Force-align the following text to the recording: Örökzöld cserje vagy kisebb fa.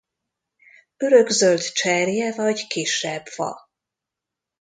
Örökzöld 0.97 1.61
cserje 1.61 2.35
vagy 2.35 2.67
kisebb 2.67 3.25
fa. 3.25 3.67